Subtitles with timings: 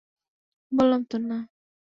[0.71, 1.37] বললাম তো, না।